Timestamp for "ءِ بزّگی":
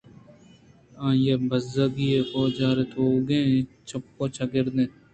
1.33-2.09